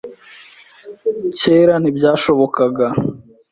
Kera 1.39 1.73
ntibyashobokaga. 1.79 2.87